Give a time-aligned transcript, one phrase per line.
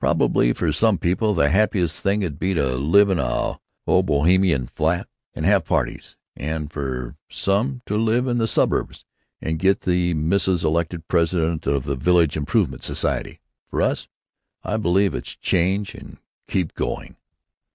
[0.00, 5.08] Probably for some people the happiest thing 'd be to live in a hobohemian flat
[5.34, 9.04] and have parties, and for some to live in the suburbs
[9.42, 13.40] and get the missus elected president of the Village Improvement Society.
[13.68, 14.08] For us,
[14.64, 16.16] I believe, it's change and
[16.48, 17.16] keep going."